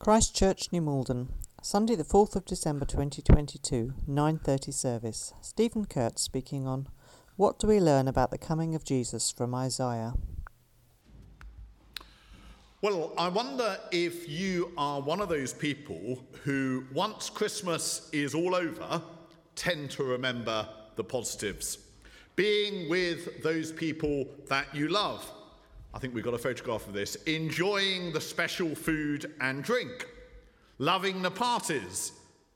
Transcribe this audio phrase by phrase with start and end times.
[0.00, 1.28] Christ Church, New Malden,
[1.60, 5.34] Sunday the 4th of December 2022, 9:30 service.
[5.42, 6.88] Stephen Kurtz speaking on
[7.36, 10.14] What do we learn about the coming of Jesus from Isaiah?
[12.80, 18.54] Well, I wonder if you are one of those people who, once Christmas is all
[18.54, 19.02] over,
[19.54, 21.76] tend to remember the positives.
[22.36, 25.30] Being with those people that you love.
[25.92, 27.16] I think we've got a photograph of this.
[27.26, 30.06] Enjoying the special food and drink.
[30.78, 32.12] Loving the parties,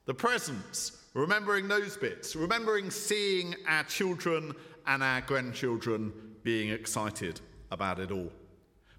[0.06, 2.36] the presents, remembering those bits.
[2.36, 4.54] Remembering seeing our children
[4.86, 8.30] and our grandchildren being excited about it all.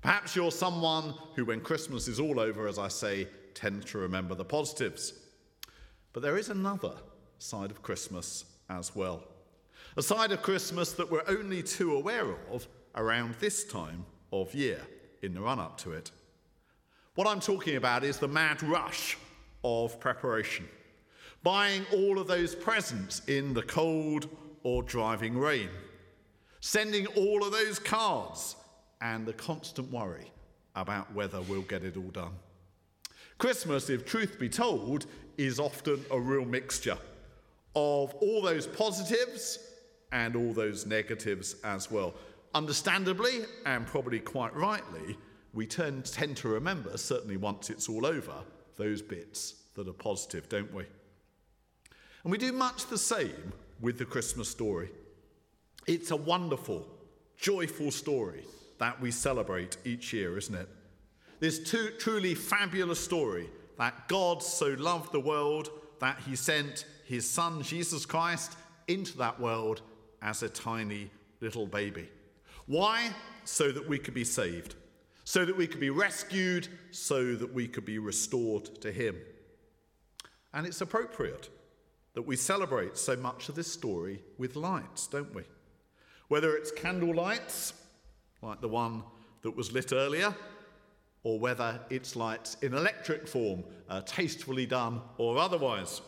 [0.02, 4.36] Perhaps you're someone who, when Christmas is all over, as I say, tends to remember
[4.36, 5.14] the positives.
[6.14, 6.94] But there is another
[7.40, 9.24] side of Christmas as well.
[9.98, 14.06] A side of Christmas that we're only too aware of around this time
[14.42, 14.82] of year,
[15.22, 16.12] in the run up to it.
[17.16, 19.18] What I'm talking about is the mad rush
[19.64, 20.68] of preparation.
[21.44, 24.28] Buying all of those presents in the cold
[24.64, 25.70] or driving rain.
[26.60, 28.56] Sending all of those cards
[29.02, 30.32] and the constant worry
[30.76, 32.34] about whether we'll get it all done.
[33.38, 35.06] Christmas, if truth be told,
[35.38, 36.98] is often a real mixture
[37.76, 39.60] of all those positives
[40.12, 42.14] and all those negatives as well.
[42.56, 45.18] Understandably, and probably quite rightly,
[45.54, 48.34] we tend, tend to remember, certainly once it's all over,
[48.78, 50.86] those bits that are positive, don't we?
[52.24, 54.90] And we do much the same with the Christmas story.
[55.86, 56.88] It's a wonderful,
[57.38, 58.46] joyful story
[58.80, 60.70] that we celebrate each year, isn't it?
[61.42, 67.30] This two, truly fabulous story that God so loved the world that he sent his
[67.30, 68.54] son, Jesus Christ,
[68.88, 69.82] into that world
[70.22, 71.12] as a tiny
[71.42, 72.08] little baby.
[72.68, 73.12] Why?
[73.44, 74.76] So that we could be saved,
[75.24, 79.18] so that we could be rescued, so that we could be restored to him.
[80.54, 81.50] And it's appropriate
[82.14, 85.44] that we celebrate so much of this story with lights, don't we?
[86.28, 87.74] Whether it's candle lights
[88.42, 89.04] like the one
[89.42, 90.34] that was lit earlier,
[91.24, 96.02] or whether it's lights in electric form, uh, tastefully done or otherwise.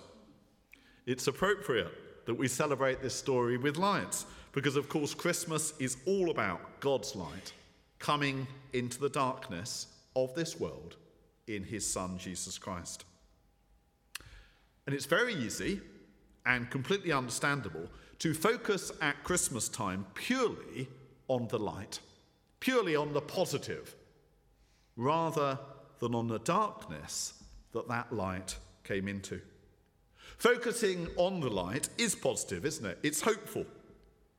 [1.06, 4.26] It's appropriate that we celebrate this story with lights,
[4.58, 7.54] because of course, Christmas is all about God's light
[8.00, 9.86] coming into the darkness
[10.16, 10.96] of this world
[11.46, 13.06] in his Son, Jesus Christ.
[14.88, 15.80] And it's very easy
[16.44, 20.88] and completely understandable to focus at Christmas time purely
[21.28, 22.00] on the light
[22.60, 23.96] purely on the positive
[24.96, 25.60] rather
[26.00, 29.40] than on the darkness that that light came into.
[30.38, 32.98] Focusing on the light is positive, isn't it?
[33.04, 33.66] It's hopeful,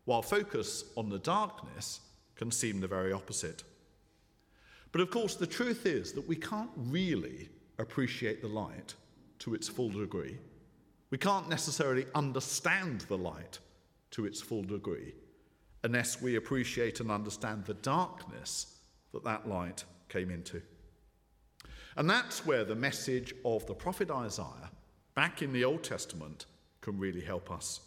[0.08, 2.00] while focus on the darkness
[2.34, 3.62] can seem the very opposite.
[4.90, 8.94] But of course, the truth is that we can't really appreciate the light
[9.40, 10.38] to its full degree.
[11.10, 13.58] We can't necessarily understand the light
[14.12, 15.12] to its full degree
[15.84, 18.78] unless we appreciate and understand the darkness
[19.12, 20.62] that that light came into.
[21.98, 24.70] And that's where the message of the prophet Isaiah
[25.14, 26.46] back in the Old Testament
[26.80, 27.80] can really help us.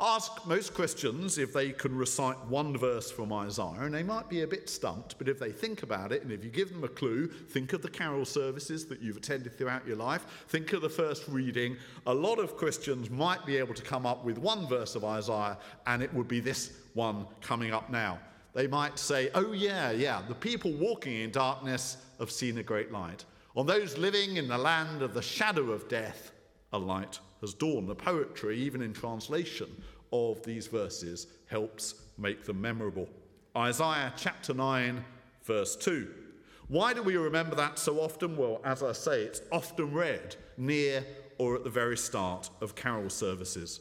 [0.00, 4.42] Ask most Christians if they can recite one verse from Isaiah, and they might be
[4.42, 6.88] a bit stumped, but if they think about it, and if you give them a
[6.88, 10.88] clue, think of the carol services that you've attended throughout your life, think of the
[10.88, 11.76] first reading,
[12.06, 15.58] a lot of Christians might be able to come up with one verse of Isaiah,
[15.86, 18.18] and it would be this one coming up now.
[18.54, 22.92] They might say, Oh, yeah, yeah, the people walking in darkness have seen a great
[22.92, 23.24] light.
[23.56, 26.32] On those living in the land of the shadow of death,
[26.72, 27.88] a light has dawned.
[27.88, 29.68] The poetry, even in translation
[30.12, 33.08] of these verses, helps make them memorable.
[33.56, 35.04] Isaiah chapter 9,
[35.44, 36.08] verse 2.
[36.68, 38.36] Why do we remember that so often?
[38.36, 41.04] Well, as I say, it's often read near
[41.38, 43.80] or at the very start of carol services.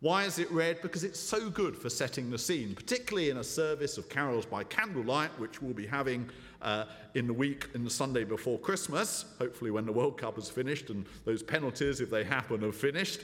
[0.00, 0.80] Why is it read?
[0.82, 4.62] Because it's so good for setting the scene, particularly in a service of carols by
[4.64, 6.28] candlelight, which we'll be having
[6.62, 10.48] uh, in the week, in the Sunday before Christmas, hopefully when the World Cup is
[10.48, 13.20] finished and those penalties, if they happen, have finished.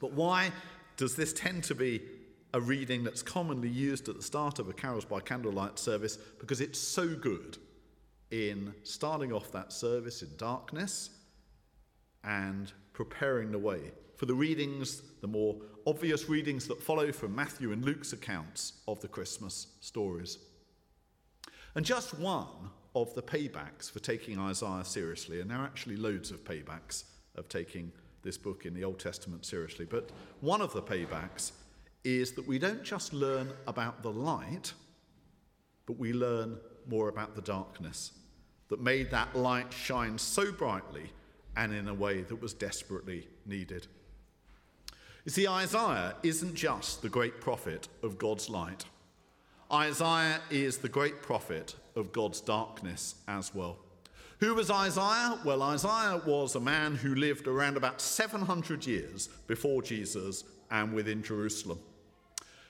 [0.00, 0.50] But why
[0.96, 2.02] does this tend to be
[2.54, 6.16] a reading that's commonly used at the start of a carols by candlelight service?
[6.16, 7.58] Because it's so good
[8.30, 11.10] in starting off that service in darkness
[12.24, 15.56] and preparing the way for the readings, the more
[15.86, 20.38] obvious readings that follow from Matthew and Luke's accounts of the Christmas stories.
[21.76, 22.48] And just one
[22.94, 27.04] of the paybacks for taking Isaiah seriously, and there are actually loads of paybacks
[27.36, 27.92] of taking
[28.22, 31.52] this book in the Old Testament seriously, but one of the paybacks
[32.02, 34.72] is that we don't just learn about the light,
[35.84, 36.56] but we learn
[36.88, 38.12] more about the darkness.
[38.68, 41.10] that made that light shine so brightly
[41.56, 43.86] and in a way that was desperately needed.
[45.24, 48.84] You see, Isaiah isn't just the great prophet of God's light.
[49.72, 53.78] Isaiah is the great prophet of God's darkness as well.
[54.38, 55.38] Who was Isaiah?
[55.44, 61.22] Well, Isaiah was a man who lived around about 700 years before Jesus and within
[61.22, 61.80] Jerusalem.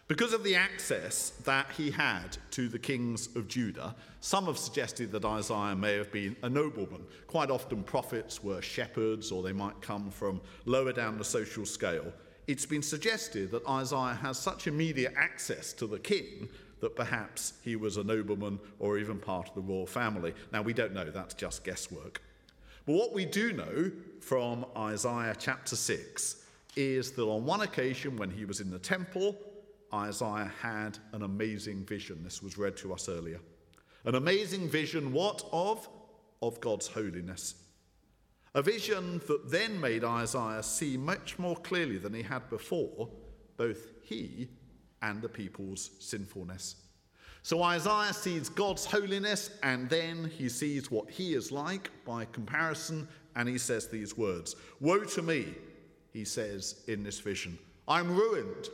[0.09, 5.11] Because of the access that he had to the kings of Judah, some have suggested
[5.13, 7.05] that Isaiah may have been a nobleman.
[7.27, 12.13] Quite often, prophets were shepherds or they might come from lower down the social scale.
[12.47, 16.49] It's been suggested that Isaiah has such immediate access to the king
[16.81, 20.35] that perhaps he was a nobleman or even part of the royal family.
[20.53, 22.21] Now, we don't know, that's just guesswork.
[22.85, 23.91] But what we do know
[24.21, 26.45] from Isaiah chapter 6
[26.77, 29.37] is that on one occasion when he was in the temple,
[29.93, 32.23] Isaiah had an amazing vision.
[32.23, 33.41] This was read to us earlier.
[34.05, 35.89] An amazing vision, what of?
[36.43, 37.55] Of God's holiness.
[38.55, 43.09] A vision that then made Isaiah see much more clearly than he had before
[43.57, 44.49] both he
[45.07, 46.77] and the people's sinfulness.
[47.43, 53.09] So Isaiah sees God's holiness and then he sees what he is like by comparison
[53.37, 55.55] and he says these words Woe to me,
[56.13, 57.59] he says in this vision.
[57.89, 58.69] I'm ruined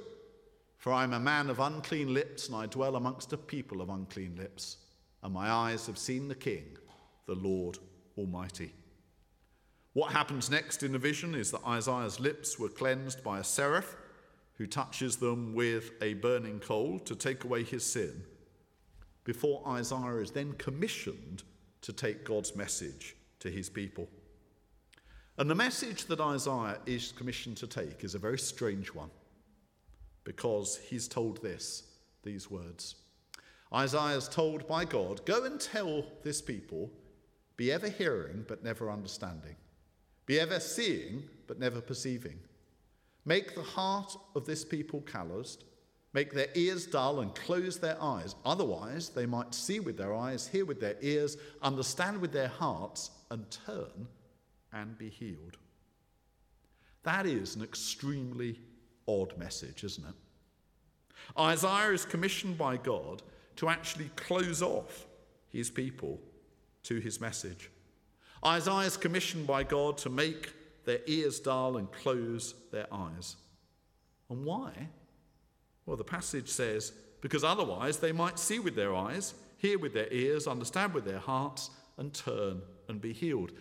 [0.82, 3.88] for I am a man of unclean lips, and I dwell amongst a people of
[3.88, 4.78] unclean lips,
[5.22, 6.76] and my eyes have seen the King,
[7.26, 7.78] the Lord
[8.18, 8.74] Almighty.
[9.92, 13.94] What happens next in the vision is that Isaiah's lips were cleansed by a seraph
[14.54, 18.24] who touches them with a burning coal to take away his sin,
[19.24, 21.42] before Isaiah is then commissioned
[21.82, 24.08] to take God's message to his people.
[25.38, 29.10] And the message that Isaiah is commissioned to take is a very strange one
[30.24, 31.84] because he's told this,
[32.22, 32.96] these words.
[33.74, 36.90] Isaiah is told by God, Go and tell this people,
[37.56, 39.56] be ever hearing but never understanding,
[40.26, 42.38] be ever seeing but never perceiving.
[43.24, 45.64] Make the heart of this people calloused,
[46.12, 48.34] make their ears dull and close their eyes.
[48.44, 53.10] Otherwise, they might see with their eyes, hear with their ears, understand with their hearts,
[53.30, 54.08] and turn
[54.72, 55.56] and be healed.
[57.04, 58.60] That is an extremely
[59.06, 60.14] odd message, isn't it?
[61.38, 63.22] Isaiah is commissioned by God
[63.56, 65.06] to actually close off
[65.48, 66.20] his people
[66.84, 67.70] to his message.
[68.44, 70.52] Isaiah is commissioned by God to make
[70.84, 73.36] their ears dull and close their eyes.
[74.30, 74.72] And why?
[75.86, 80.12] Well, the passage says, because otherwise they might see with their eyes, hear with their
[80.12, 83.52] ears, understand with their hearts, and turn and be healed.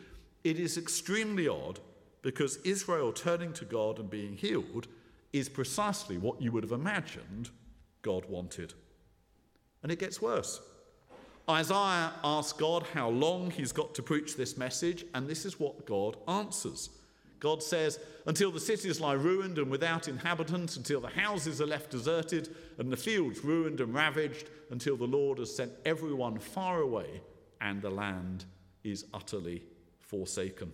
[0.43, 1.79] It is extremely odd
[2.21, 4.87] because Israel turning to God and being healed
[5.33, 7.49] is precisely what you would have imagined
[8.01, 8.73] God wanted.
[9.83, 10.61] And it gets worse.
[11.49, 15.85] Isaiah asks God how long he's got to preach this message, and this is what
[15.85, 16.89] God answers.
[17.41, 21.89] God says, Until the cities lie ruined and without inhabitants, until the houses are left
[21.89, 27.21] deserted and the fields ruined and ravaged, until the Lord has sent everyone far away
[27.59, 28.45] and the land
[28.83, 29.63] is utterly
[29.99, 30.71] forsaken.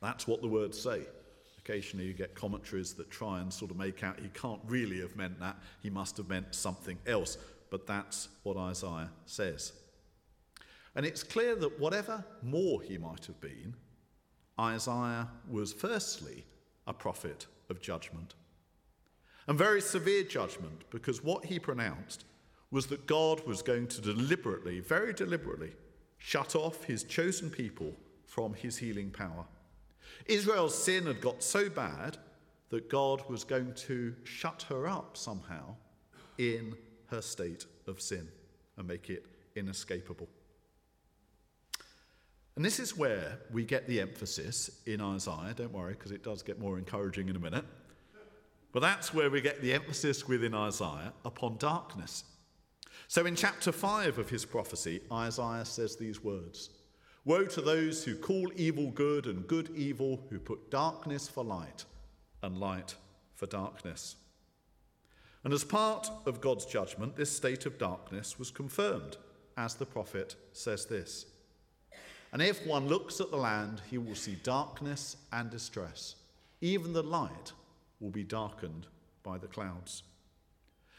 [0.00, 1.02] That's what the words say.
[1.58, 5.16] Occasionally, you get commentaries that try and sort of make out he can't really have
[5.16, 7.36] meant that, he must have meant something else.
[7.70, 9.72] But that's what Isaiah says.
[10.94, 13.74] And it's clear that whatever more he might have been,
[14.60, 16.44] Isaiah was firstly
[16.86, 18.34] a prophet of judgment.
[19.46, 22.24] And very severe judgment, because what he pronounced
[22.70, 25.72] was that God was going to deliberately, very deliberately,
[26.18, 27.94] shut off his chosen people
[28.26, 29.46] from his healing power.
[30.26, 32.18] Israel's sin had got so bad
[32.70, 35.76] that God was going to shut her up somehow
[36.36, 38.28] in her state of sin
[38.76, 39.24] and make it
[39.56, 40.28] inescapable.
[42.58, 45.54] And this is where we get the emphasis in Isaiah.
[45.54, 47.64] Don't worry, because it does get more encouraging in a minute.
[48.72, 52.24] But that's where we get the emphasis within Isaiah upon darkness.
[53.06, 56.70] So in chapter 5 of his prophecy, Isaiah says these words
[57.24, 61.84] Woe to those who call evil good and good evil, who put darkness for light
[62.42, 62.96] and light
[63.36, 64.16] for darkness.
[65.44, 69.16] And as part of God's judgment, this state of darkness was confirmed,
[69.56, 71.26] as the prophet says this.
[72.32, 76.16] And if one looks at the land, he will see darkness and distress.
[76.60, 77.52] Even the light
[78.00, 78.86] will be darkened
[79.22, 80.02] by the clouds.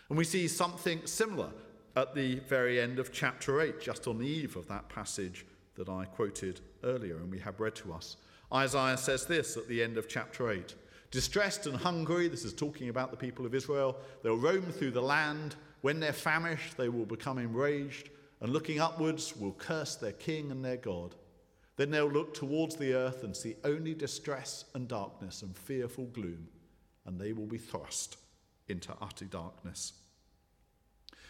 [0.09, 1.49] And we see something similar
[1.95, 5.45] at the very end of chapter 8, just on the eve of that passage
[5.75, 8.17] that I quoted earlier and we have read to us.
[8.53, 10.75] Isaiah says this at the end of chapter 8
[11.11, 15.01] Distressed and hungry, this is talking about the people of Israel, they'll roam through the
[15.01, 15.55] land.
[15.81, 18.09] When they're famished, they will become enraged,
[18.41, 21.15] and looking upwards will curse their king and their God.
[21.75, 26.47] Then they'll look towards the earth and see only distress and darkness and fearful gloom,
[27.05, 28.17] and they will be thrust
[28.67, 29.93] into utter darkness.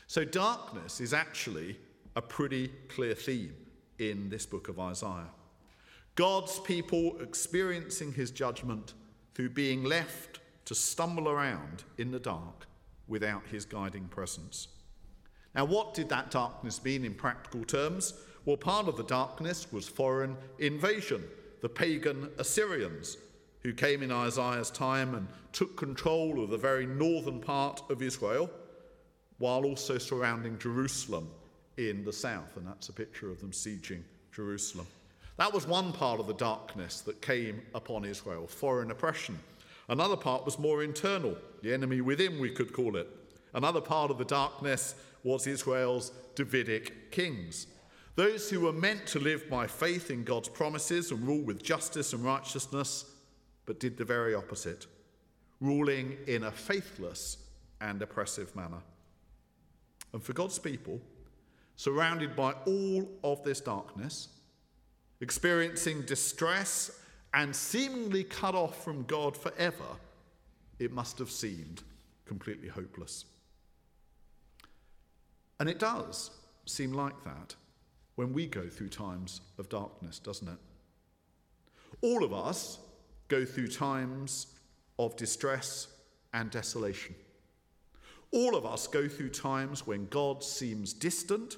[0.08, 1.78] So, darkness is actually
[2.16, 3.56] a pretty clear theme
[4.00, 5.30] in this book of Isaiah.
[6.16, 8.94] God's people experiencing his judgment
[9.36, 12.68] through being left to stumble around in the dark
[13.08, 14.68] without his guiding presence.
[15.56, 18.14] Now, what did that darkness mean in practical terms?
[18.46, 21.24] Well, part of the darkness was foreign invasion,
[21.62, 23.18] the pagan Assyrians,
[23.62, 28.50] who came in Isaiah's time and took control of the very northern part of Israel,
[29.40, 31.30] while also surrounding Jerusalem
[31.78, 32.56] in the south.
[32.58, 34.88] And that's a picture of them sieging Jerusalem.
[35.38, 39.40] That was one part of the darkness that came upon Israel, foreign oppression.
[39.88, 43.08] Another part was more internal, the enemy within, we could call it.
[43.54, 47.68] Another part of the darkness was Israel's Davidic kings.
[48.16, 52.14] Those who were meant to live by faith in God's promises and rule with justice
[52.14, 53.06] and righteousness,
[53.66, 54.88] but did the very opposite,
[55.62, 57.38] ruling in a faithless
[57.82, 58.82] and oppressive manner.
[60.14, 61.00] And for God's people,
[61.76, 64.30] surrounded by all of this darkness,
[65.22, 67.00] experiencing distress
[67.34, 69.86] and seemingly cut off from God forever,
[70.80, 71.84] it must have seemed
[72.26, 73.26] completely hopeless.
[75.60, 76.32] And it does
[76.66, 77.56] seem like that
[78.16, 80.58] when we go through times of darkness, doesn't it?
[82.02, 82.80] All of us
[83.28, 84.48] go through times
[84.98, 85.88] of distress
[86.34, 87.16] and desolation.
[88.32, 91.58] All of us go through times when God seems distant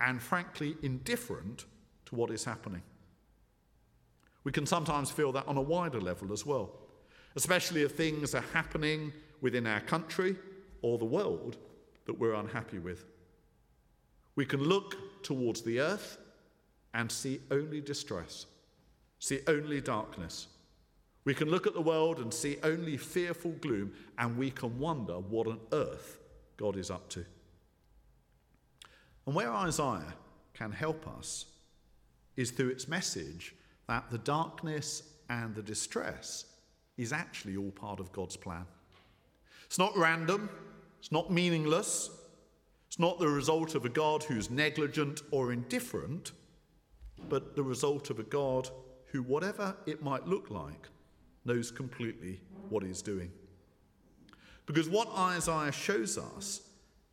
[0.00, 1.66] and, frankly, indifferent
[2.06, 2.82] to what is happening.
[4.42, 6.72] We can sometimes feel that on a wider level as well,
[7.36, 10.36] especially if things are happening within our country
[10.82, 11.58] or the world
[12.06, 13.04] that we're unhappy with.
[14.36, 16.18] We can look towards the earth
[16.94, 18.46] and see only distress,
[19.18, 20.48] see only darkness.
[21.24, 25.18] We can look at the world and see only fearful gloom, and we can wonder
[25.18, 26.18] what on earth
[26.56, 27.24] God is up to.
[29.26, 30.14] And where Isaiah
[30.54, 31.46] can help us
[32.36, 33.54] is through its message
[33.86, 36.46] that the darkness and the distress
[36.96, 38.66] is actually all part of God's plan.
[39.66, 40.50] It's not random,
[40.98, 42.10] it's not meaningless,
[42.90, 46.32] it's not the result of a God who's negligent or indifferent,
[47.28, 48.68] but the result of a God
[49.12, 50.88] who, whatever it might look like,
[51.44, 53.30] knows completely what he's doing.
[54.66, 56.62] Because what Isaiah shows us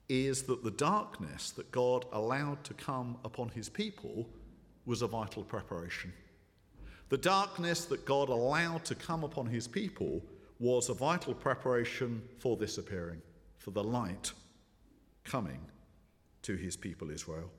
[0.10, 4.28] is that the darkness that God allowed to come upon his people
[4.88, 6.12] was a vital preparation.
[7.10, 10.24] The darkness that God allowed to come upon his people
[10.58, 13.22] was a vital preparation for this appearing,
[13.60, 14.32] for the light
[15.28, 15.60] coming
[16.42, 17.52] to his people Israel.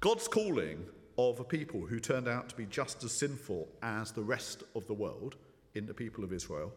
[0.00, 0.84] God's calling
[1.16, 4.86] of a people who turned out to be just as sinful as the rest of
[4.86, 5.34] the world
[5.74, 6.72] in the people of Israel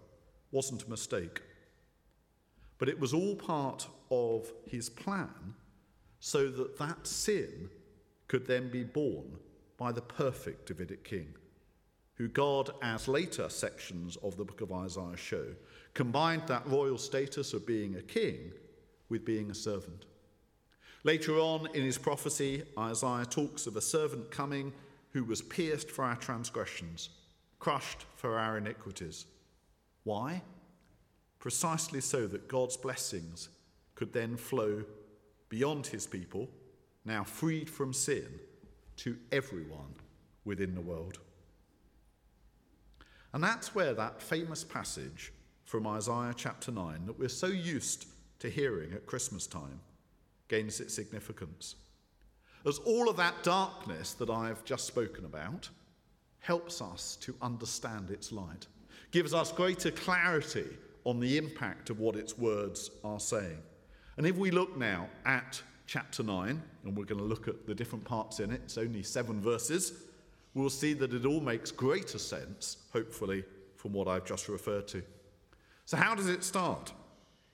[0.52, 1.42] wasn't a mistake.
[2.80, 5.54] But it was all part of his plan
[6.20, 7.70] so that that sin
[8.28, 9.38] could then be borne
[9.78, 11.34] by the perfect Davidic king,
[12.22, 15.44] who God, as later sections of the book of Isaiah show,
[15.96, 18.52] combined that royal status of being a king
[19.10, 20.06] with being a servant.
[21.04, 24.72] Later on in his prophecy, Isaiah talks of a servant coming
[25.14, 27.10] who was pierced for our transgressions,
[27.58, 29.26] crushed for our iniquities.
[30.04, 30.44] Why?
[31.40, 33.50] Precisely so that God's blessings
[33.96, 34.84] could then flow
[35.50, 36.52] beyond his people,
[37.04, 38.28] now freed from sin,
[38.98, 39.96] to everyone
[40.46, 41.18] within the world.
[43.34, 45.32] And that's where that famous passage
[45.66, 48.08] from Isaiah chapter 9 that we're so used
[48.40, 49.80] to hearing at Christmas time
[50.50, 51.76] gains its significance.
[52.66, 55.70] As all of that darkness that I've just spoken about
[56.40, 58.68] helps us to understand its light,
[59.12, 60.68] gives us greater clarity
[61.06, 63.58] on the impact of what its words are saying.
[64.18, 67.74] And if we look now at chapter 9, and we're going to look at the
[67.74, 69.94] different parts in it, it's only seven verses,
[70.54, 73.44] we'll see that it all makes greater sense, hopefully,
[73.76, 75.04] from what I've just referred to.
[75.86, 76.94] So, how does it start?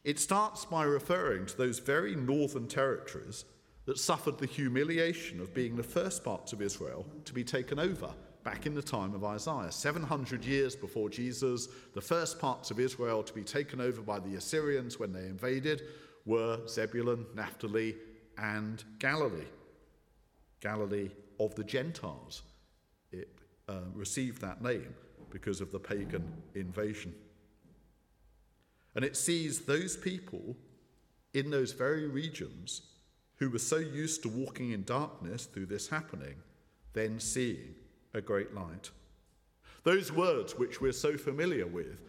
[0.03, 3.45] It starts by referring to those very northern territories
[3.85, 8.09] that suffered the humiliation of being the first parts of Israel to be taken over
[8.43, 9.71] back in the time of Isaiah.
[9.71, 14.35] 700 years before Jesus, the first parts of Israel to be taken over by the
[14.35, 15.83] Assyrians when they invaded
[16.25, 17.95] were Zebulun, Naphtali,
[18.37, 19.47] and Galilee.
[20.61, 22.43] Galilee of the Gentiles.
[23.69, 24.95] Uh, received that name
[25.29, 26.24] because of the pagan
[26.55, 27.13] invasion.
[28.95, 30.55] And it sees those people
[31.33, 32.83] in those very regions
[33.36, 36.36] who were so used to walking in darkness through this happening,
[36.93, 37.75] then seeing
[38.13, 38.89] a great light.
[39.83, 42.00] Those words which we're so familiar with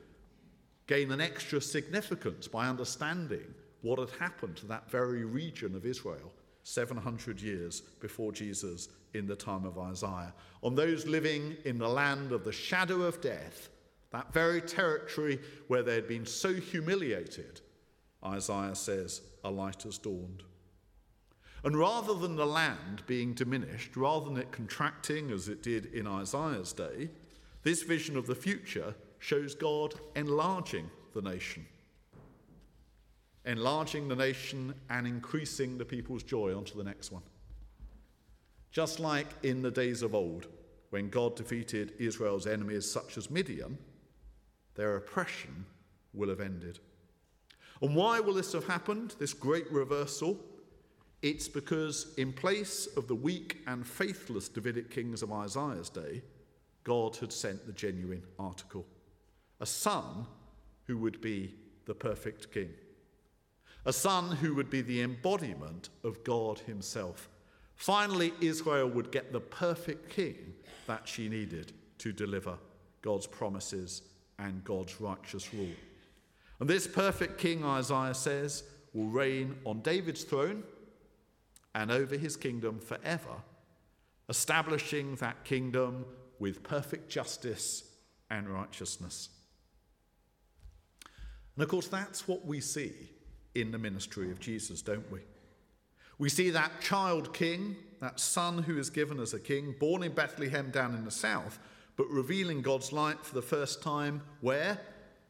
[0.87, 6.33] gain an extra significance by understanding what had happened to that very region of Israel
[6.69, 10.35] 700 years before Jesus in the time of Isaiah.
[10.63, 13.71] On those living in the land of the shadow of death,
[14.11, 17.61] that very territory where they had been so humiliated,
[18.25, 20.43] Isaiah says, a light has dawned.
[21.65, 26.07] And rather than the land being diminished, rather than it contracting as it did in
[26.07, 27.09] Isaiah's day,
[27.63, 31.67] this vision of the future shows God enlarging the nation.
[33.49, 37.23] Enlarging the nation and increasing the people's joy onto the next one.
[38.71, 40.47] Just like in the days of old,
[40.91, 43.79] when God defeated Israel's enemies such as Midian,
[44.77, 45.67] their oppression
[46.15, 46.79] will have ended.
[47.83, 50.39] And why will this have happened, this great reversal?
[51.23, 56.23] It's because, in place of the weak and faithless Davidic kings of Isaiah's day,
[56.85, 58.87] God had sent the genuine article
[59.61, 60.27] a son
[60.87, 61.55] who would be
[61.87, 62.71] the perfect king,
[63.89, 67.31] a son who would be the embodiment of God Himself.
[67.75, 70.53] Finally, Israel would get the perfect king
[70.87, 72.59] that she needed to deliver
[73.01, 74.03] God's promises
[74.39, 75.73] and God's righteous rule.
[76.61, 80.65] And this perfect king, Isaiah says, will reign on David's throne
[81.75, 83.37] and over his kingdom forever,
[84.29, 86.05] establishing that kingdom
[86.39, 87.85] with perfect justice
[88.29, 89.31] and righteousness.
[91.55, 92.93] And of course, that's what we see
[93.61, 95.21] in the ministry of Jesus, don't we?
[96.19, 100.13] We see that child king, that son who is given as a king, born in
[100.13, 101.59] Bethlehem down in the south,
[101.97, 104.79] but revealing God's light for the first time where?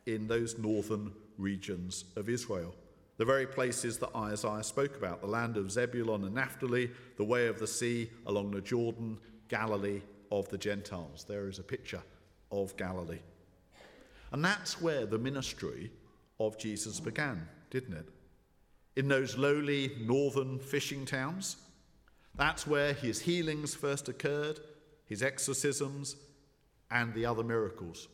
[0.07, 2.75] In those northern regions of Israel.
[3.19, 7.49] The very places that Isaiah spoke about the land of Zebulun and Naphtali, the way
[7.49, 9.19] of the sea along the Jordan,
[9.49, 11.25] Galilee of the Gentiles.
[11.27, 12.03] There is a picture
[12.53, 13.21] of Galilee.
[14.31, 15.91] And that's where the ministry
[16.39, 18.09] of Jesus began, didn't it?
[18.99, 21.57] In those lowly northern fishing towns.
[22.35, 24.59] That's where his healings first occurred,
[25.07, 26.17] his exorcisms,
[26.91, 28.09] and the other miracles.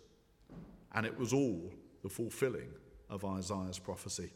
[0.93, 2.69] And it was all the fulfilling
[3.09, 4.31] of Isaiah's prophecy.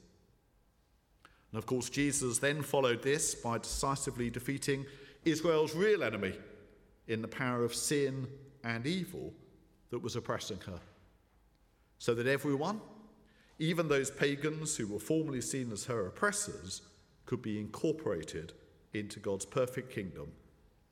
[1.53, 4.87] And of course, Jesus then followed this by decisively defeating
[5.27, 6.33] Israel's real enemy
[7.09, 8.27] in the power of sin
[8.65, 9.35] and evil
[9.91, 10.81] that was oppressing her.
[11.99, 12.81] So that everyone,
[13.59, 16.83] even those pagans who were formerly seen as her oppressors,
[17.27, 18.53] could be incorporated
[18.95, 20.33] into God's perfect kingdom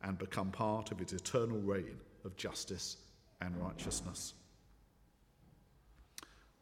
[0.02, 2.98] and become part of its eternal reign of justice
[3.40, 4.34] and righteousness.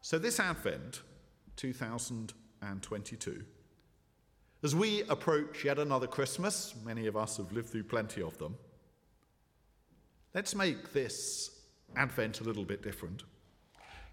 [0.00, 1.02] So, this Advent
[1.56, 3.44] 2022,
[4.62, 8.56] as we approach yet another Christmas, many of us have lived through plenty of them,
[10.34, 11.62] let's make this
[11.96, 13.24] Advent a little bit different.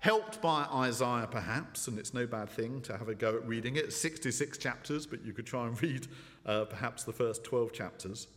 [0.02, 3.76] Helped by Isaiah, perhaps, and it's no bad thing to have a go at reading
[3.76, 3.94] it.
[3.94, 6.08] 66 chapters, but you could try and read
[6.44, 8.28] uh, perhaps the first 12 chapters.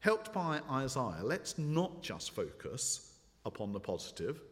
[0.00, 3.14] Helped by Isaiah, let's not just focus
[3.46, 4.42] upon the positive.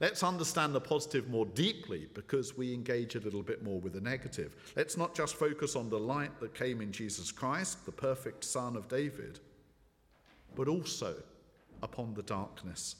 [0.00, 4.00] Let's understand the positive more deeply because we engage a little bit more with the
[4.00, 4.56] negative.
[4.74, 8.74] Let's not just focus on the light that came in Jesus Christ, the perfect Son
[8.74, 9.38] of David,
[10.56, 11.14] but also
[11.80, 12.96] upon the darkness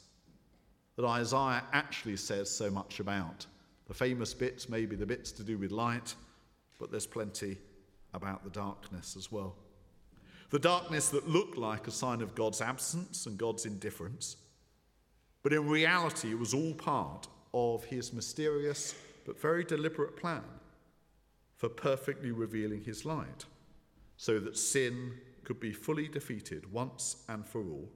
[0.97, 3.47] that Isaiah actually says so much about.
[3.87, 6.15] The famous bits, maybe the bits to do with light,
[6.79, 7.59] but there's plenty
[8.15, 9.55] about the darkness as well.
[10.51, 14.37] The darkness that looked like a sign of God's absence and God's indifference.
[15.43, 20.43] But in reality, it was all part of his mysterious but very deliberate plan
[21.57, 23.45] for perfectly revealing his light
[24.17, 25.13] so that sin
[25.45, 27.89] could be fully defeated once and for all.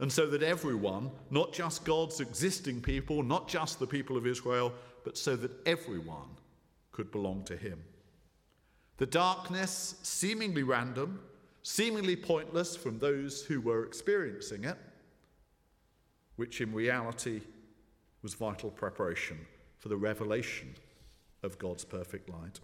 [0.00, 4.72] And so that everyone, not just God's existing people, not just the people of Israel,
[5.04, 6.28] but so that everyone
[6.92, 7.82] could belong to him.
[8.96, 11.20] The darkness, seemingly random,
[11.62, 14.76] seemingly pointless from those who were experiencing it,
[16.36, 17.40] which in reality
[18.22, 19.38] was vital preparation
[19.78, 20.74] for the revelation
[21.42, 22.60] of God's perfect light.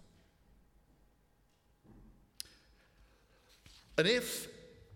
[3.97, 4.47] And if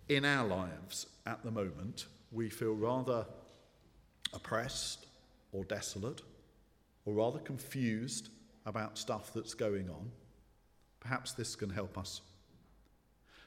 [0.10, 3.26] in our lives at the moment we feel rather
[4.34, 5.06] oppressed
[5.52, 6.22] or desolate,
[7.06, 8.30] or rather confused
[8.66, 10.12] about stuff that's going on,
[11.00, 12.22] perhaps this can help us.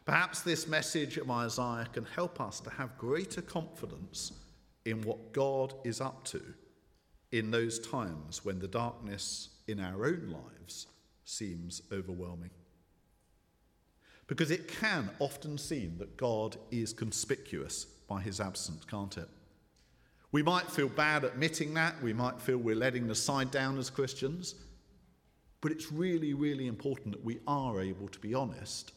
[0.05, 4.33] Perhaps this message of Isaiah can help us to have greater confidence
[4.87, 6.41] in what God is up to
[7.31, 10.87] in those times when the darkness in our own lives
[11.25, 12.51] seems overwhelming.
[14.29, 19.29] Because it can often seem that God is conspicuous by his absence, can't it?
[20.33, 22.03] We might feel bad admitting that.
[22.03, 24.55] We might feel we're letting the side down as Christians.
[25.61, 28.93] But it's really, really important that we are able to be honest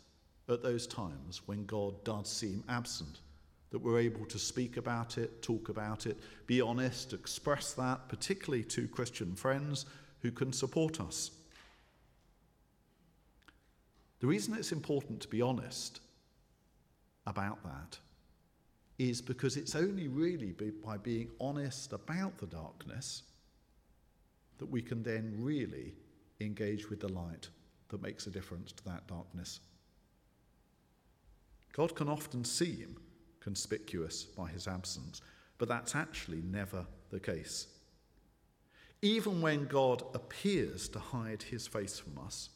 [0.49, 3.21] at those times when God does seem absent,
[3.71, 8.63] that we're able to speak about it, talk about it, be honest, express that, particularly
[8.65, 9.85] to Christian friends
[10.21, 11.31] who can support us.
[14.19, 15.99] The reason it's important to be honest
[17.25, 17.97] about that
[18.97, 23.23] is because it's only really by being honest about the darkness
[24.57, 25.93] that we can then really
[26.39, 27.49] engage with the light
[27.89, 29.59] that makes a difference to that darkness.
[31.73, 32.97] God can often seem
[33.39, 35.21] conspicuous by his absence,
[35.57, 37.67] but that's actually never the case.
[39.01, 42.49] Even when God appears to hide his face from us,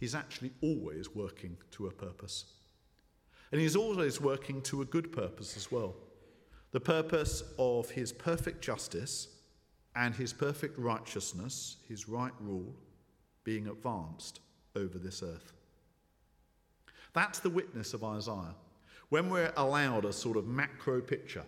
[0.00, 2.46] he's actually always working to a purpose.
[3.52, 5.94] And he's always working to a good purpose as well
[6.72, 9.28] the purpose of his perfect justice
[9.94, 12.74] and his perfect righteousness, his right rule,
[13.44, 14.40] being advanced
[14.74, 15.52] over this earth.
[17.12, 18.54] That's the witness of Isaiah.
[19.10, 21.44] When we're allowed a sort of macro picture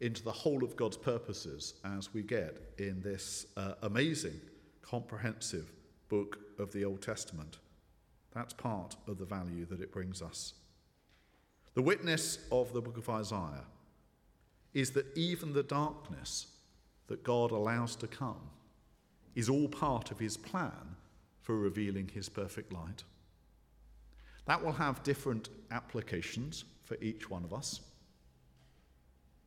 [0.00, 4.38] into the whole of God's purposes, as we get in this uh, amazing,
[4.82, 5.72] comprehensive
[6.10, 7.58] book of the Old Testament,
[8.34, 10.52] that's part of the value that it brings us.
[11.74, 13.64] The witness of the book of Isaiah
[14.74, 16.46] is that even the darkness
[17.06, 18.50] that God allows to come
[19.34, 20.96] is all part of his plan
[21.42, 23.04] for revealing his perfect light.
[24.46, 27.80] That will have different applications for each one of us.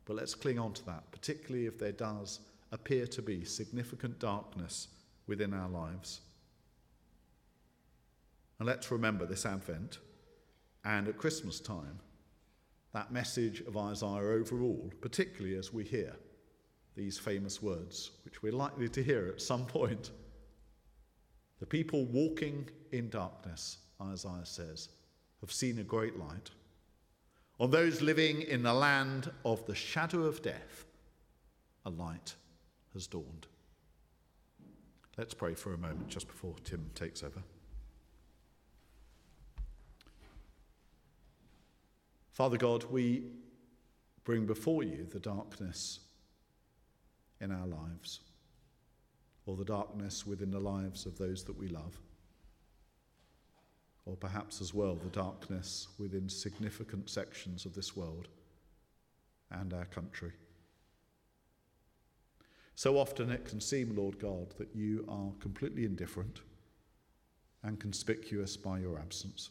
[0.05, 2.39] But let's cling on to that, particularly if there does
[2.71, 4.87] appear to be significant darkness
[5.27, 6.21] within our lives.
[8.59, 9.97] And let's remember this Advent
[10.85, 11.99] and at Christmas time
[12.93, 16.15] that message of Isaiah overall, particularly as we hear
[16.95, 20.11] these famous words, which we're likely to hear at some point.
[21.59, 24.89] The people walking in darkness, Isaiah says,
[25.39, 26.49] have seen a great light.
[27.59, 30.85] On those living in the land of the shadow of death,
[31.85, 32.35] a light
[32.93, 33.47] has dawned.
[35.17, 37.41] Let's pray for a moment just before Tim takes over.
[42.31, 43.23] Father God, we
[44.23, 45.99] bring before you the darkness
[47.41, 48.21] in our lives,
[49.45, 51.99] or the darkness within the lives of those that we love,
[54.05, 58.27] or perhaps as well the darkness within significant sections of this world
[59.49, 60.31] and our country.
[62.75, 66.41] So often it can seem, Lord God, that you are completely indifferent
[67.63, 69.49] and conspicuous by your absence.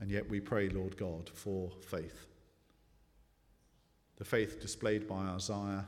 [0.00, 2.26] And yet we pray, Lord God, for faith.
[4.16, 5.86] The faith displayed by Isaiah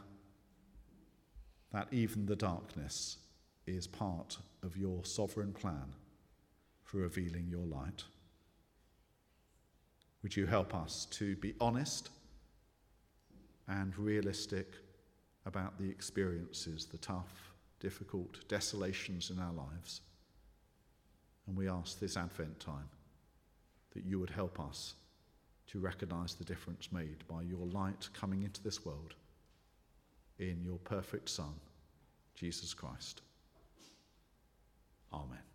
[1.73, 3.19] that even the darkness
[3.67, 5.95] is part of your sovereign plan
[6.83, 8.05] for revealing your light.
[10.23, 12.11] Would you help us to be honest
[13.69, 14.75] and realistic
[15.45, 20.01] about the experiences, the tough, difficult desolations in our lives?
[21.47, 22.89] And we ask this Advent time
[23.99, 24.95] that you would help us
[25.67, 29.15] to recognize the difference made by your light coming into this world
[30.39, 31.53] in your perfect Son,
[32.37, 33.23] Jesus Christ.
[35.13, 35.48] Amen.